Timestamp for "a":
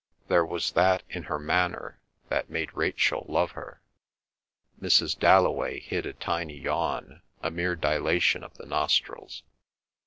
6.07-6.13, 7.43-7.51